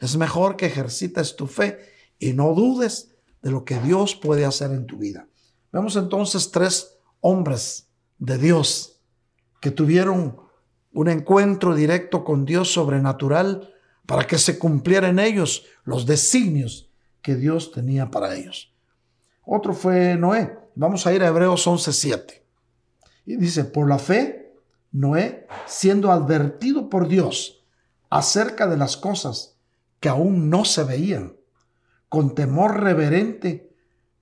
[0.00, 1.78] Es mejor que ejercites tu fe
[2.18, 5.28] y no dudes de lo que Dios puede hacer en tu vida.
[5.72, 9.00] Vemos entonces tres hombres de Dios
[9.60, 10.36] que tuvieron
[10.92, 13.74] un encuentro directo con Dios sobrenatural
[14.06, 16.90] para que se cumplieran ellos los designios
[17.22, 18.72] que Dios tenía para ellos.
[19.44, 20.56] Otro fue Noé.
[20.74, 22.42] Vamos a ir a Hebreos 11:7.
[23.26, 24.43] Y dice, por la fe,
[24.94, 27.66] Noé, siendo advertido por Dios
[28.10, 29.58] acerca de las cosas
[29.98, 31.34] que aún no se veían,
[32.08, 33.74] con temor reverente,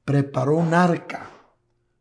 [0.06, 1.28] preparó un arca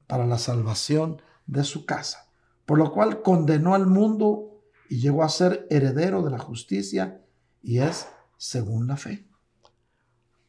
[0.08, 2.32] para la salvación de su casa,
[2.66, 7.22] por lo cual condenó al mundo y llegó a ser heredero de la justicia
[7.62, 8.08] y es
[8.38, 9.28] según la fe.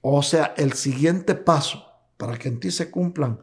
[0.00, 3.40] O sea, el siguiente paso para que en ti se cumplan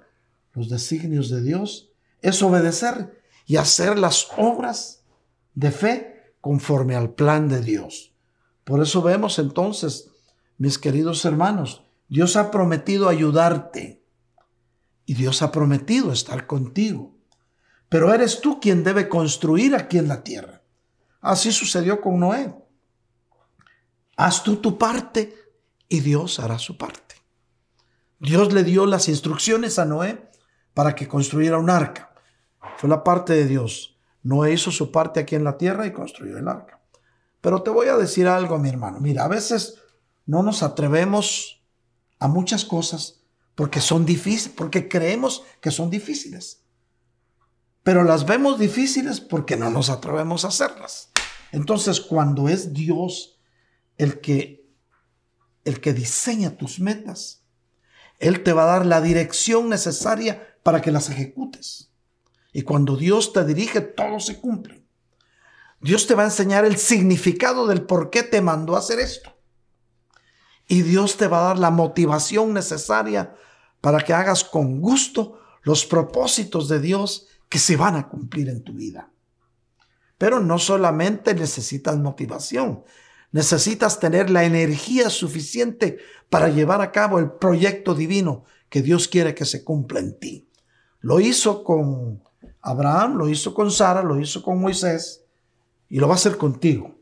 [0.53, 3.18] los designios de Dios es obedecer
[3.49, 5.03] y hacer las obras
[5.55, 8.13] de fe conforme al plan de Dios.
[8.63, 10.11] Por eso vemos entonces,
[10.59, 14.05] mis queridos hermanos, Dios ha prometido ayudarte
[15.03, 17.17] y Dios ha prometido estar contigo.
[17.89, 20.61] Pero eres tú quien debe construir aquí en la tierra.
[21.19, 22.53] Así sucedió con Noé.
[24.15, 25.33] Haz tú tu parte
[25.87, 27.15] y Dios hará su parte.
[28.19, 30.29] Dios le dio las instrucciones a Noé
[30.75, 32.08] para que construyera un arca.
[32.77, 33.97] Fue la parte de Dios.
[34.23, 36.81] Noé hizo su parte aquí en la tierra y construyó el arca.
[37.41, 38.99] Pero te voy a decir algo, mi hermano.
[38.99, 39.75] Mira, a veces
[40.25, 41.63] no nos atrevemos
[42.19, 43.21] a muchas cosas
[43.55, 46.63] porque son difíciles, porque creemos que son difíciles.
[47.83, 51.11] Pero las vemos difíciles porque no nos atrevemos a hacerlas.
[51.51, 53.39] Entonces, cuando es Dios
[53.97, 54.59] el que
[55.65, 57.43] el que diseña tus metas,
[58.19, 61.88] él te va a dar la dirección necesaria para que las ejecutes.
[62.59, 64.85] Y cuando Dios te dirige, todo se cumple.
[65.79, 69.33] Dios te va a enseñar el significado del por qué te mandó a hacer esto.
[70.67, 73.33] Y Dios te va a dar la motivación necesaria
[73.79, 78.61] para que hagas con gusto los propósitos de Dios que se van a cumplir en
[78.61, 79.09] tu vida.
[80.17, 82.83] Pero no solamente necesitas motivación,
[83.31, 89.33] necesitas tener la energía suficiente para llevar a cabo el proyecto divino que Dios quiere
[89.33, 90.49] que se cumpla en ti.
[90.99, 92.27] Lo hizo con
[92.61, 95.25] Abraham, lo hizo con Sara, lo hizo con Moisés
[95.87, 96.95] y lo va a hacer contigo.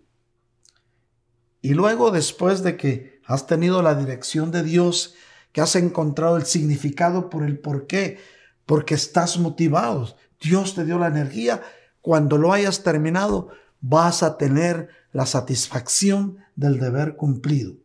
[1.61, 5.15] Y luego, después de que has tenido la dirección de Dios,
[5.51, 8.19] que has encontrado el significado por el por qué,
[8.65, 11.61] porque estás motivado, Dios te dio la energía,
[12.01, 13.49] cuando lo hayas terminado,
[13.81, 17.75] vas a tener la satisfacción del deber cumplido.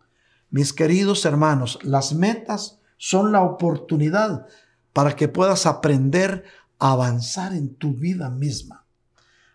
[0.51, 4.47] Mis queridos hermanos, las metas son la oportunidad
[4.93, 6.45] para que puedas aprender
[6.91, 8.85] avanzar en tu vida misma.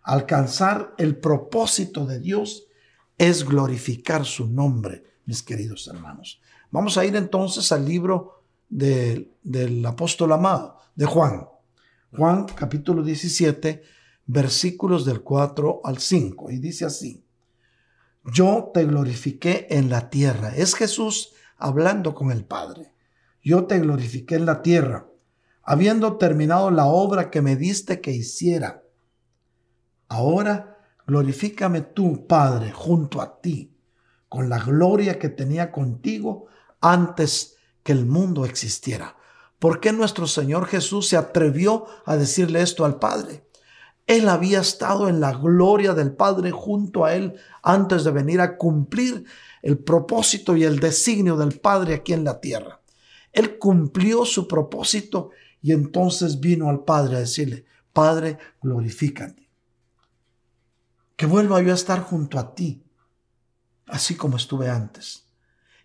[0.02, 2.68] Alcanzar el propósito de Dios
[3.18, 6.40] es glorificar su nombre, mis queridos hermanos.
[6.72, 11.50] Vamos a ir entonces al libro del apóstol amado, de Juan.
[12.16, 13.84] Juan capítulo 17,
[14.26, 16.52] versículos del 4 al 5.
[16.52, 17.26] Y dice así,
[18.24, 20.56] yo te glorifiqué en la tierra.
[20.56, 22.94] Es Jesús hablando con el Padre.
[23.44, 25.08] Yo te glorifiqué en la tierra,
[25.68, 28.84] habiendo terminado la obra que me diste que hiciera.
[30.07, 33.76] Ahora glorifícame tú, Padre, junto a ti,
[34.30, 36.45] con la gloria que tenía contigo
[36.80, 39.18] antes que el mundo existiera.
[39.59, 43.45] ¿Por qué nuestro Señor Jesús se atrevió a decirle esto al Padre?
[44.05, 48.55] Él había estado en la gloria del Padre junto a Él antes de venir a
[48.55, 49.26] cumplir
[49.61, 52.80] el propósito y el designio del Padre aquí en la tierra.
[53.34, 55.32] Él cumplió su propósito
[55.68, 59.49] y entonces vino al Padre a decirle, Padre, glorifícate.
[61.18, 62.86] Que vuelva yo a estar junto a ti,
[63.86, 65.26] así como estuve antes.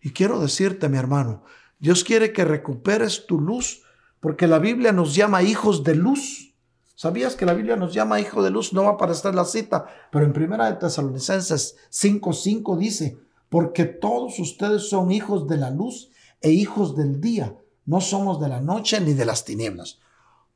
[0.00, 1.42] Y quiero decirte, mi hermano,
[1.80, 3.82] Dios quiere que recuperes tu luz,
[4.20, 6.54] porque la Biblia nos llama hijos de luz.
[6.94, 8.72] ¿Sabías que la Biblia nos llama hijo de luz?
[8.72, 13.18] No va a aparecer la cita, pero en primera de Tesalonicenses 5:5 dice,
[13.48, 18.48] porque todos ustedes son hijos de la luz e hijos del día, no somos de
[18.48, 19.98] la noche ni de las tinieblas.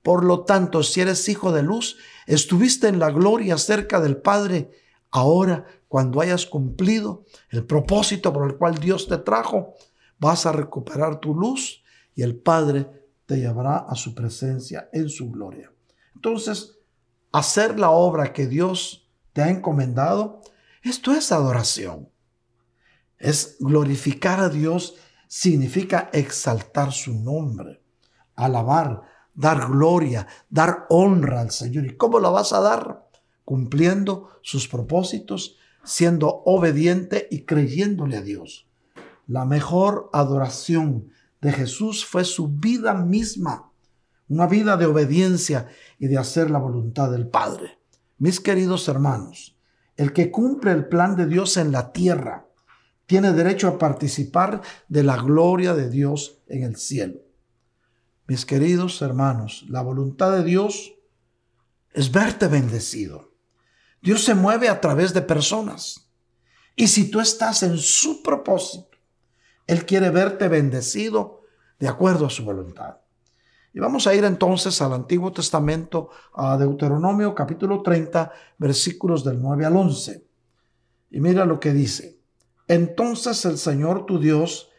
[0.02, 1.96] Por lo tanto, si eres hijo de luz,
[2.26, 4.70] estuviste en la gloria cerca del Padre.
[5.10, 9.74] Ahora, cuando hayas cumplido el propósito por el cual Dios te trajo,
[10.18, 11.82] vas a recuperar tu luz
[12.14, 12.86] y el Padre
[13.26, 15.72] te llevará a su presencia en su gloria.
[16.14, 16.78] Entonces,
[17.32, 20.40] hacer la obra que Dios te ha encomendado,
[20.82, 22.08] esto es adoración.
[23.18, 24.94] Es glorificar a Dios,
[25.36, 27.82] significa exaltar su nombre,
[28.36, 29.02] alabar,
[29.34, 31.84] dar gloria, dar honra al Señor.
[31.84, 33.06] ¿Y cómo la vas a dar?
[33.44, 38.66] Cumpliendo sus propósitos, siendo obediente y creyéndole a Dios.
[39.26, 41.10] La mejor adoración
[41.42, 43.70] de Jesús fue su vida misma
[44.28, 45.68] una vida de obediencia
[45.98, 47.78] y de hacer la voluntad del Padre.
[48.18, 49.56] Mis queridos hermanos,
[49.96, 52.45] el que cumple el plan de Dios en la tierra
[53.06, 57.20] tiene derecho a participar de la gloria de Dios en el cielo.
[58.26, 60.94] Mis queridos hermanos, la voluntad de Dios
[61.92, 63.32] es verte bendecido.
[64.02, 66.10] Dios se mueve a través de personas.
[66.74, 68.98] Y si tú estás en su propósito,
[69.66, 71.42] Él quiere verte bendecido
[71.78, 72.98] de acuerdo a su voluntad.
[73.72, 79.66] Y vamos a ir entonces al Antiguo Testamento, a Deuteronomio capítulo 30, versículos del 9
[79.66, 80.26] al 11.
[81.10, 82.15] Y mira lo que dice.
[82.68, 84.70] Entonces el Señor tu Dios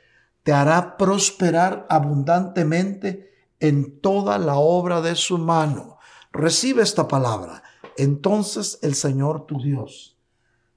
[0.43, 5.97] te hará prosperar abundantemente en toda la obra de su mano.
[6.31, 7.63] Recibe esta palabra.
[7.97, 10.17] Entonces el Señor tu Dios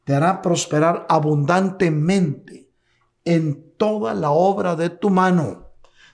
[0.04, 2.70] te hará prosperar abundantemente
[3.24, 5.70] en toda la obra de tu mano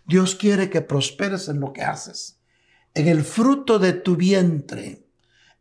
[0.07, 2.39] Dios quiere que prosperes en lo que haces,
[2.95, 5.05] en el fruto de tu vientre,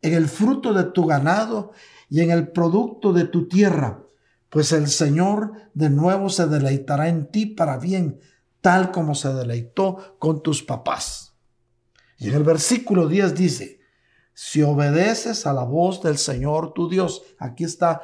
[0.02, 1.72] en el fruto de tu ganado
[2.10, 4.04] y en el producto de tu tierra,
[4.50, 8.20] pues el Señor de nuevo se deleitará en ti para bien,
[8.62, 11.36] tal como se deleitó con tus papás.
[12.18, 13.80] Y en el versículo 10 dice,
[14.34, 18.02] si obedeces a la voz del Señor tu Dios, aquí está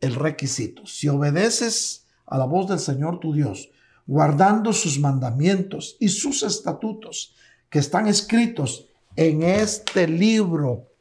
[0.00, 3.70] el requisito, si obedeces a la voz del Señor tu Dios,
[4.06, 7.34] guardando sus mandamientos y sus estatutos
[7.68, 10.92] que están escritos en este libro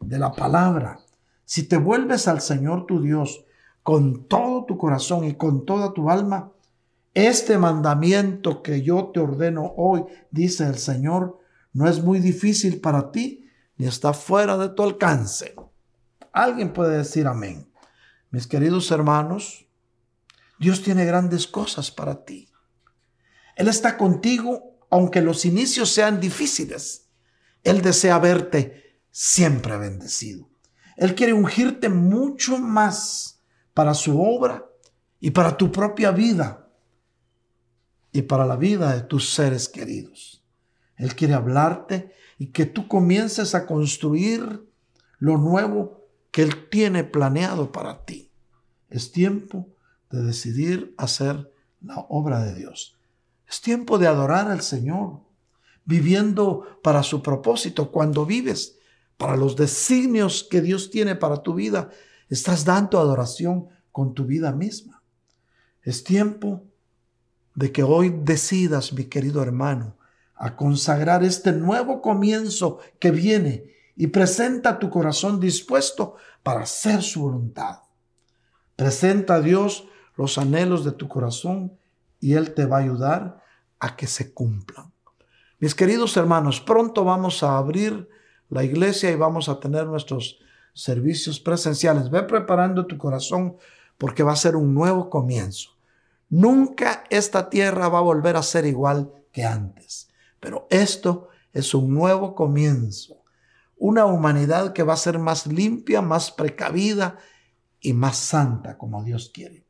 [0.00, 0.98] de la palabra.
[1.44, 3.44] Si te vuelves al Señor tu Dios
[3.82, 6.52] con todo tu corazón y con toda tu alma,
[7.14, 11.38] este mandamiento que yo te ordeno hoy, dice el Señor,
[11.72, 15.54] no es muy difícil para ti ni está fuera de tu alcance.
[16.32, 17.70] Alguien puede decir amén.
[18.30, 19.66] Mis queridos hermanos,
[20.58, 22.48] Dios tiene grandes cosas para ti.
[23.56, 27.08] Él está contigo aunque los inicios sean difíciles.
[27.64, 30.50] Él desea verte siempre bendecido.
[30.96, 33.41] Él quiere ungirte mucho más
[33.74, 34.66] para su obra
[35.20, 36.68] y para tu propia vida
[38.12, 40.42] y para la vida de tus seres queridos.
[40.96, 44.68] Él quiere hablarte y que tú comiences a construir
[45.18, 48.30] lo nuevo que Él tiene planeado para ti.
[48.90, 49.68] Es tiempo
[50.10, 51.50] de decidir hacer
[51.80, 52.98] la obra de Dios.
[53.48, 55.20] Es tiempo de adorar al Señor,
[55.84, 57.90] viviendo para su propósito.
[57.90, 58.78] Cuando vives
[59.16, 61.90] para los designios que Dios tiene para tu vida,
[62.34, 65.02] estás dando adoración con tu vida misma.
[65.82, 66.64] Es tiempo
[67.54, 69.96] de que hoy decidas, mi querido hermano,
[70.34, 77.22] a consagrar este nuevo comienzo que viene y presenta tu corazón dispuesto para hacer su
[77.22, 77.80] voluntad.
[78.76, 81.76] Presenta a Dios los anhelos de tu corazón
[82.18, 83.42] y Él te va a ayudar
[83.78, 84.92] a que se cumplan.
[85.58, 88.08] Mis queridos hermanos, pronto vamos a abrir
[88.48, 90.41] la iglesia y vamos a tener nuestros
[90.72, 92.10] servicios presenciales.
[92.10, 93.56] Ve preparando tu corazón
[93.98, 95.70] porque va a ser un nuevo comienzo.
[96.28, 100.08] Nunca esta tierra va a volver a ser igual que antes,
[100.40, 103.22] pero esto es un nuevo comienzo.
[103.76, 107.18] Una humanidad que va a ser más limpia, más precavida
[107.80, 109.62] y más santa como Dios quiere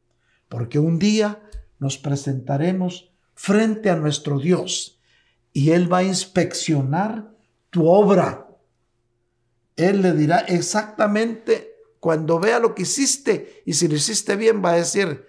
[0.53, 1.41] porque un día
[1.79, 5.01] nos presentaremos frente a nuestro Dios
[5.55, 7.31] y Él va a inspeccionar
[7.71, 8.49] tu obra.
[9.77, 14.73] Él le dirá exactamente cuando vea lo que hiciste y si lo hiciste bien va
[14.73, 15.27] a decir,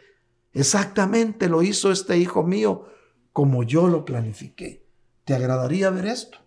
[0.54, 2.88] exactamente lo hizo este hijo mío
[3.32, 4.86] como yo lo planifiqué.
[5.24, 6.40] ¿Te agradaría ver esto?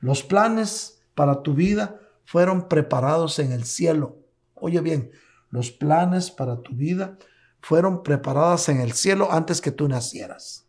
[0.00, 4.18] Los planes para tu vida fueron preparados en el cielo.
[4.54, 5.10] Oye bien,
[5.50, 7.18] los planes para tu vida
[7.60, 10.66] fueron preparadas en el cielo antes que tú nacieras.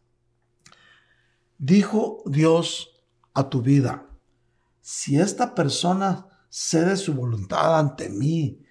[1.58, 3.04] Dijo Dios
[3.34, 4.08] a tu vida,
[4.82, 8.64] si esta persona cede su voluntad ante mí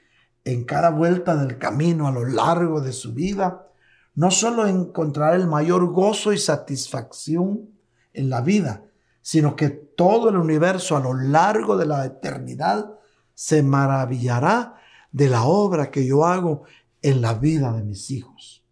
[0.44, 3.66] en cada vuelta del camino a lo largo de su vida,
[4.14, 7.70] no solo encontrará el mayor gozo y satisfacción
[8.12, 8.84] en la vida,
[9.20, 12.92] sino que todo el universo a lo largo de la eternidad
[13.34, 14.76] se maravillará
[15.12, 16.62] de la obra que yo hago
[17.02, 18.64] en la vida de mis hijos.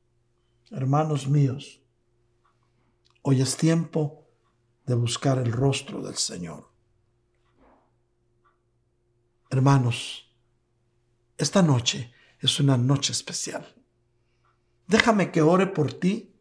[0.71, 1.83] Hermanos míos,
[3.23, 4.25] hoy es tiempo
[4.87, 6.74] de buscar el rostro del Señor.
[9.55, 10.29] Hermanos,
[11.39, 13.73] esta noche es una noche especial.
[14.89, 16.35] Déjame que ore por ti,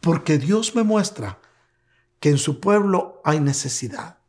[0.00, 1.38] porque Dios me muestra
[2.18, 4.20] que en su pueblo hay necesidad.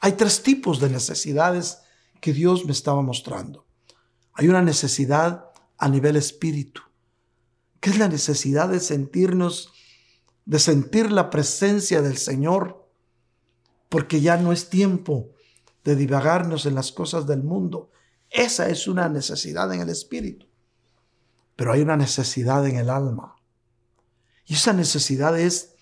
[0.00, 1.82] Hay tres tipos de necesidades
[2.22, 3.66] que Dios me estaba mostrando.
[4.32, 6.80] Hay una necesidad a nivel espíritu,
[7.80, 9.74] que es la necesidad de sentirnos,
[10.46, 12.88] de sentir la presencia del Señor,
[13.90, 15.33] porque ya no es tiempo
[15.84, 17.90] de divagarnos en las cosas del mundo.
[18.30, 20.46] Esa es una necesidad en el espíritu,
[21.56, 23.36] pero hay una necesidad en el alma.
[24.46, 25.74] Y esa necesidad es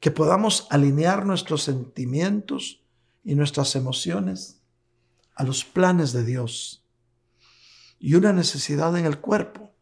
[0.00, 2.82] que podamos alinear nuestros sentimientos
[3.24, 4.60] y nuestras emociones
[5.34, 6.84] a los planes de Dios.
[7.98, 9.72] Y una necesidad en el cuerpo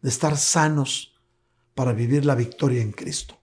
[0.00, 1.14] de estar sanos
[1.74, 3.36] para vivir la victoria en Cristo.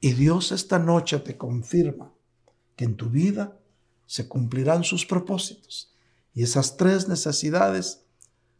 [0.00, 2.12] Y Dios esta noche te confirma
[2.74, 3.59] que en tu vida
[4.10, 5.94] se cumplirán sus propósitos.
[6.34, 8.06] Y esas tres necesidades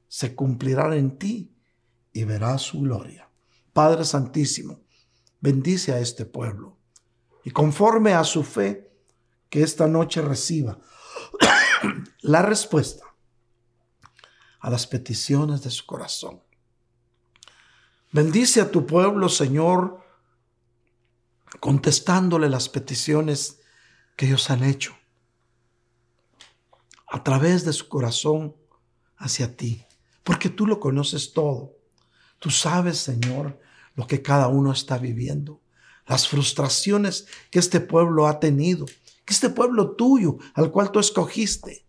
[0.07, 1.53] se cumplirán en ti
[2.13, 3.29] y verás su gloria.
[3.73, 4.79] Padre Santísimo,
[5.41, 6.79] bendice a este pueblo
[7.43, 8.93] y conforme a su fe,
[9.49, 10.79] que esta noche reciba
[12.21, 13.07] la respuesta
[14.61, 16.45] a las peticiones de su corazón.
[18.13, 20.01] Bendice a tu pueblo, Señor,
[21.59, 23.59] contestándole las peticiones
[24.15, 25.00] que ellos han hecho
[27.11, 28.55] a través de su corazón
[29.17, 29.85] hacia ti,
[30.23, 31.75] porque tú lo conoces todo.
[32.39, 33.59] Tú sabes, Señor,
[33.97, 35.61] lo que cada uno está viviendo,
[36.07, 41.85] las frustraciones que este pueblo ha tenido, que este pueblo tuyo, al cual tú escogiste.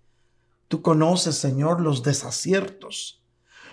[0.68, 3.22] Tú conoces, Señor, los desaciertos.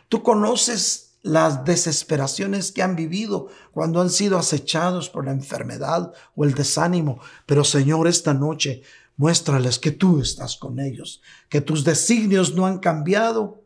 [0.08, 6.44] Tú conoces las desesperaciones que han vivido cuando han sido acechados por la enfermedad o
[6.44, 7.20] el desánimo.
[7.46, 8.82] Pero, Señor, esta noche
[9.18, 13.62] muéstrales que tú estás con ellos, que tus designios no han cambiado,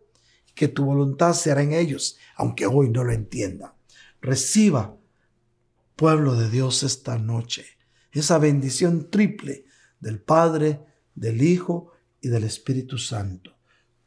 [0.55, 3.76] que tu voluntad se hará en ellos, aunque hoy no lo entienda.
[4.20, 4.96] Reciba,
[5.94, 7.66] pueblo de Dios, esta noche,
[8.11, 9.66] esa bendición triple
[10.00, 10.80] del Padre,
[11.14, 13.53] del Hijo y del Espíritu Santo.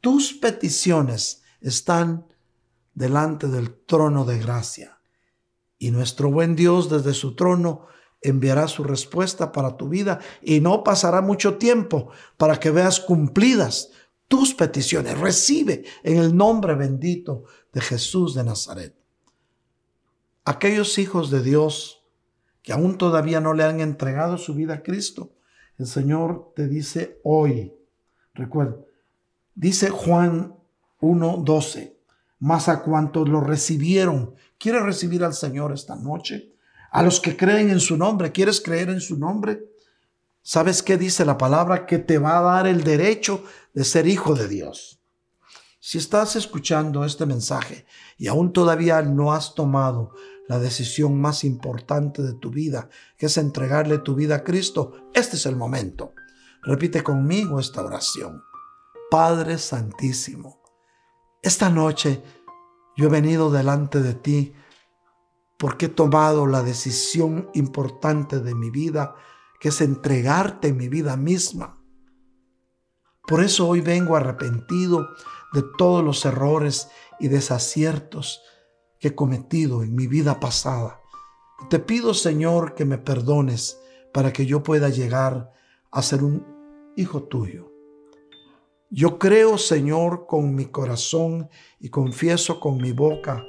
[0.01, 2.25] Tus peticiones están
[2.95, 4.99] delante del trono de gracia.
[5.77, 7.87] Y nuestro buen Dios desde su trono
[8.27, 13.91] enviará su respuesta para tu vida y no pasará mucho tiempo para que veas cumplidas
[14.27, 15.17] tus peticiones.
[15.17, 18.95] Recibe en el nombre bendito de Jesús de Nazaret.
[20.43, 22.03] Aquellos hijos de Dios
[22.65, 25.33] que aún todavía no le han entregado su vida a Cristo,
[25.77, 27.73] el Señor te dice hoy,
[28.33, 28.77] recuerda,
[29.53, 30.55] dice Juan
[30.99, 31.95] 1.12,
[32.39, 36.54] más a cuantos lo recibieron, ¿quieres recibir al Señor esta noche?
[36.95, 39.65] A los que creen en su nombre, ¿quieres creer en su nombre?
[40.41, 41.85] ¿Sabes qué dice la palabra?
[41.85, 43.43] Que te va a dar el derecho
[43.73, 45.01] de ser hijo de Dios.
[45.81, 47.85] Si estás escuchando este mensaje
[48.17, 50.13] y aún todavía no has tomado
[50.47, 52.87] la decisión más importante de tu vida,
[53.17, 56.13] que es entregarle tu vida a Cristo, este es el momento.
[56.63, 58.41] Repite conmigo esta oración.
[59.11, 60.61] Padre Santísimo,
[61.41, 62.23] esta noche
[62.95, 64.53] yo he venido delante de ti
[65.57, 69.15] porque he tomado la decisión importante de mi vida,
[69.59, 71.81] que es entregarte mi vida misma.
[73.27, 75.07] Por eso hoy vengo arrepentido
[75.53, 76.89] de todos los errores
[77.19, 78.41] y desaciertos
[78.99, 80.99] que he cometido en mi vida pasada.
[81.69, 83.79] Te pido, Señor, que me perdones
[84.13, 85.51] para que yo pueda llegar
[85.91, 86.45] a ser un
[86.97, 87.71] hijo tuyo.
[88.89, 91.49] Yo creo, Señor, con mi corazón
[91.79, 93.43] y confieso con mi boca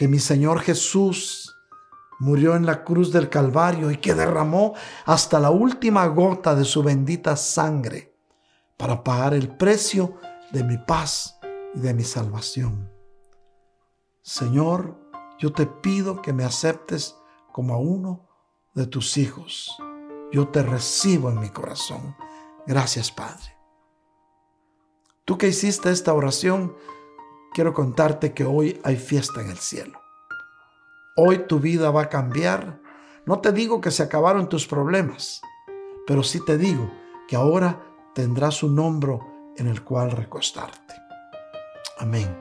[0.00, 1.58] que mi Señor Jesús
[2.20, 4.72] murió en la cruz del Calvario y que derramó
[5.04, 8.16] hasta la última gota de su bendita sangre
[8.78, 10.14] para pagar el precio
[10.52, 11.38] de mi paz
[11.74, 12.90] y de mi salvación.
[14.22, 14.98] Señor,
[15.38, 17.14] yo te pido que me aceptes
[17.52, 18.26] como a uno
[18.72, 19.76] de tus hijos.
[20.32, 22.16] Yo te recibo en mi corazón.
[22.66, 23.54] Gracias, Padre.
[25.26, 26.74] Tú que hiciste esta oración,
[27.52, 30.00] quiero contarte que hoy hay fiesta en el cielo.
[31.16, 32.80] Hoy tu vida va a cambiar.
[33.26, 35.42] No te digo que se acabaron tus problemas,
[36.06, 36.90] pero sí te digo
[37.28, 37.82] que ahora
[38.14, 40.94] tendrás un hombro en el cual recostarte.
[41.98, 42.34] Amén.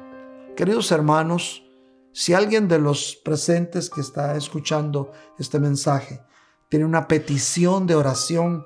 [0.55, 1.63] Queridos hermanos,
[2.11, 6.21] si alguien de los presentes que está escuchando este mensaje
[6.69, 8.65] tiene una petición de oración,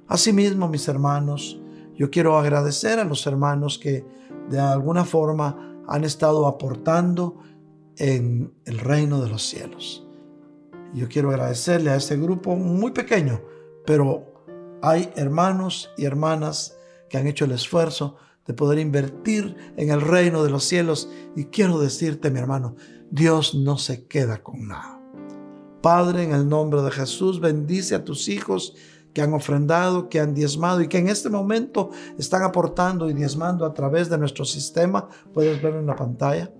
[0.07, 1.61] Asimismo, mis hermanos,
[1.95, 4.05] yo quiero agradecer a los hermanos que
[4.49, 7.39] de alguna forma han estado aportando
[7.97, 10.07] en el reino de los cielos.
[10.95, 13.43] Yo quiero agradecerle a este grupo muy pequeño,
[13.86, 14.32] pero
[14.82, 16.76] hay hermanos y hermanas
[17.09, 18.16] que han hecho el esfuerzo
[18.47, 21.09] de poder invertir en el reino de los cielos.
[21.36, 22.76] Y quiero decirte, mi hermano,
[23.11, 25.01] Dios no se queda con nada.
[25.82, 28.74] Padre, en el nombre de Jesús, bendice a tus hijos
[29.12, 33.66] que han ofrendado, que han diezmado y que en este momento están aportando y diezmando
[33.66, 35.09] a través de nuestro sistema.
[35.32, 36.51] Puedes ver en la pantalla.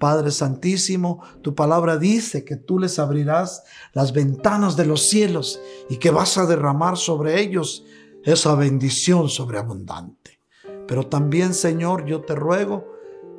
[0.00, 5.98] Padre Santísimo, tu palabra dice que tú les abrirás las ventanas de los cielos y
[5.98, 7.84] que vas a derramar sobre ellos
[8.24, 10.40] esa bendición sobreabundante.
[10.88, 12.86] Pero también, Señor, yo te ruego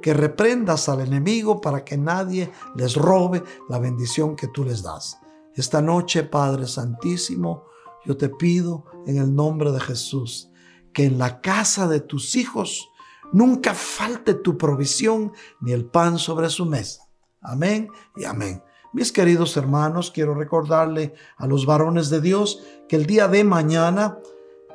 [0.04, 5.18] que reprendas al enemigo para que nadie les robe la bendición que tú les das.
[5.56, 7.66] Esta noche, Padre Santísimo,
[8.06, 10.52] yo te pido en el nombre de Jesús
[10.94, 12.91] que en la casa de tus hijos
[13.32, 17.08] nunca falte tu provisión ni el pan sobre su mesa.
[17.42, 18.64] Amén y amén.
[18.94, 24.20] Mis queridos hermanos, quiero recordarle a los varones de Dios que el día de mañana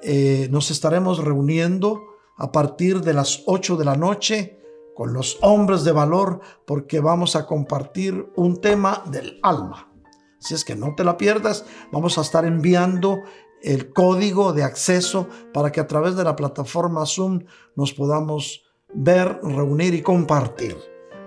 [0.02, 2.02] eh, nos estaremos reuniendo
[2.38, 4.58] a partir de las 8 de la noche
[4.94, 9.92] con los hombres de valor porque vamos a compartir un tema del alma.
[10.38, 13.22] Si es que no te la pierdas, vamos a estar enviando
[13.66, 17.44] el código de acceso para que a través de la plataforma Zoom
[17.74, 18.62] nos podamos
[18.94, 20.76] ver, reunir y compartir.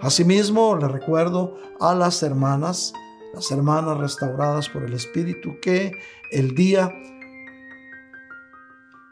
[0.02, 2.94] Asimismo, le recuerdo a las hermanas,
[3.34, 5.92] las hermanas restauradas por el Espíritu, que
[6.32, 6.90] el día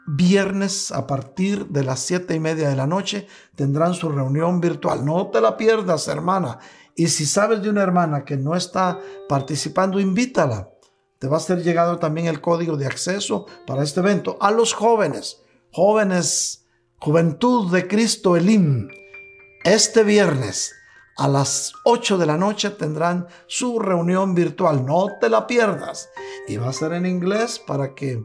[0.06, 5.04] viernes a partir de las siete y media de la noche tendrán su reunión virtual.
[5.04, 6.60] No te la pierdas, hermana.
[6.94, 8.98] Y si sabes de una hermana que no está
[9.28, 10.70] participando, invítala.
[11.18, 14.36] Te va a ser llegado también el código de acceso para este evento.
[14.40, 15.42] A los jóvenes,
[15.72, 16.66] jóvenes,
[17.00, 18.88] Juventud de Cristo Elim,
[19.64, 20.74] este viernes
[21.16, 24.86] a las 8 de la noche tendrán su reunión virtual.
[24.86, 26.08] No te la pierdas.
[26.46, 28.24] Y va a ser en inglés para que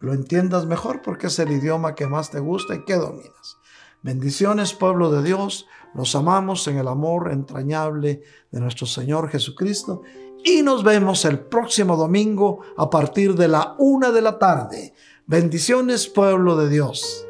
[0.00, 3.58] lo entiendas mejor porque es el idioma que más te gusta y que dominas.
[4.02, 5.66] Bendiciones, pueblo de Dios.
[5.94, 10.02] Los amamos en el amor entrañable de nuestro Señor Jesucristo.
[10.44, 14.94] Y nos vemos el próximo domingo a partir de la una de la tarde.
[15.26, 17.26] Bendiciones, pueblo de Dios.